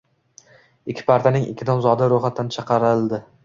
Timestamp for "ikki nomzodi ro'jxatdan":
1.51-2.53